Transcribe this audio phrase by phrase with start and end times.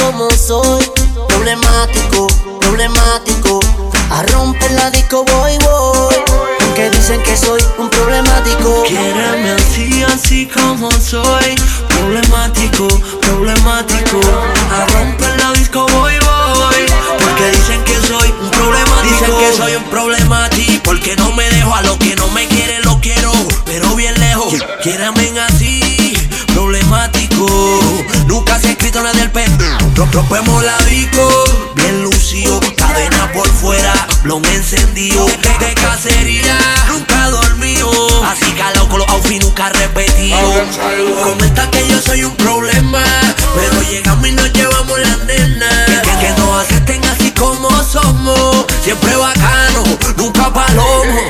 [0.00, 0.90] como soy.
[1.28, 2.26] Problemático,
[2.60, 3.60] problemático.
[4.10, 6.14] A romper la disco voy, voy.
[6.60, 8.82] Aunque dicen que soy un problemático.
[8.84, 11.54] Quiéreme así, así como soy.
[11.88, 12.88] Problemático,
[13.20, 14.20] problemático.
[14.70, 16.86] A romper la disco voy, voy.
[17.20, 19.02] Porque dicen que soy un problemático.
[19.02, 20.82] Dicen que soy un problemático.
[20.84, 23.32] Porque no me dejo a lo que no me quiere, lo quiero.
[23.64, 24.54] Pero bien lejos.
[24.82, 25.55] Quiérame así,
[33.66, 35.26] Cadena por fuera, lo me encendido.
[35.26, 36.56] De cacería,
[36.88, 37.90] nunca dormido.
[38.24, 40.38] Así calado con los outfits nunca repetido.
[41.22, 43.04] Comenta que yo soy un problema.
[43.56, 45.86] Pero llegamos y nos llevamos las nenas.
[45.86, 48.66] Que, que nos acepten así como somos.
[48.82, 49.82] Siempre bacano,
[50.16, 51.20] nunca palomo.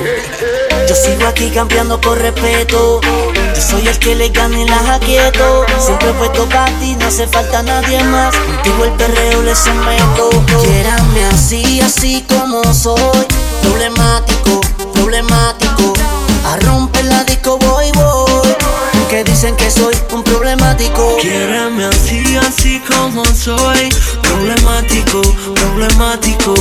[0.88, 3.00] Yo sigo aquí campeando por respeto.
[3.54, 5.64] Yo soy el que le gana y la jaquieto.
[5.78, 8.34] Siempre he puesto para ti, no hace falta nadie más.
[8.66, 10.30] Contigo el perreo le someto.
[10.64, 13.24] Quiérame así, así como soy.
[13.62, 14.60] Problemático,
[14.92, 15.92] problemático.
[16.44, 18.56] A romper la disco voy, voy.
[19.08, 21.16] Que dicen que soy un problemático.
[21.20, 23.88] Quiéreme así, así como soy.
[24.22, 25.22] Problemático,
[25.54, 26.54] problemático.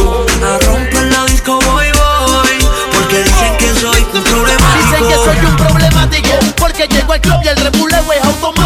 [0.44, 2.70] A romper la disco voy, voy.
[2.94, 4.92] Porque dicen que soy un problemático.
[4.92, 8.64] Dicen que soy un problemático Porque llego al club y el repuleo es automático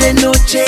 [0.00, 0.64] de noche.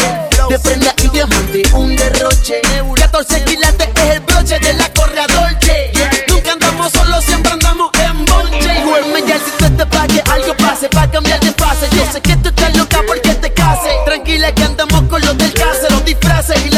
[0.48, 2.60] De prenda y diamante un derroche.
[2.94, 5.90] 14 quilates es el broche de la correa dolce.
[6.28, 10.56] Nunca andamos solos, siempre andamos en bonche duerme ya si tú te pa' que algo
[10.56, 11.88] pase Pa' cambiar de fase.
[11.96, 13.90] Yo sé que tú estás loca porque te case.
[14.04, 16.70] Tranquila que andamos con los del case Los disfraces y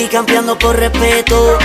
[0.00, 1.58] aquí campeando por respeto.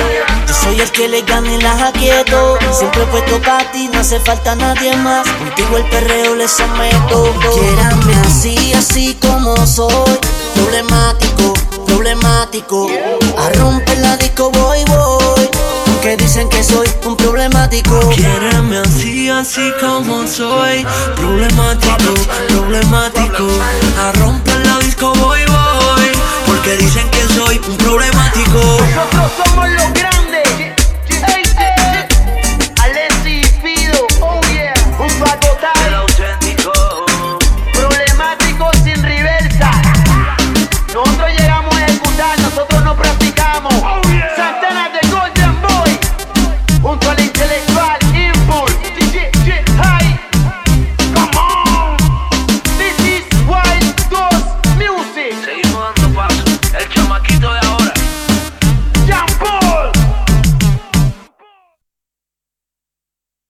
[0.47, 2.57] Yo soy el que le gana y la jaquieto.
[2.71, 5.25] Siempre he puesto para ti, no hace falta nadie más.
[5.27, 7.33] Contigo el perreo le someto.
[7.53, 10.19] Quiérame así, así como soy.
[10.53, 11.53] Problemático,
[11.85, 12.89] problemático.
[13.37, 15.49] A romper la disco voy, voy.
[15.87, 17.97] Aunque dicen que soy un problemático.
[18.09, 20.85] Quiéreme así, así como soy.
[21.15, 22.13] Problemático,